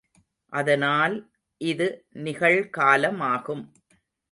[0.53, 1.15] அதனால்
[1.61, 1.87] இது
[2.23, 3.63] நிகழ்காலமாகும்.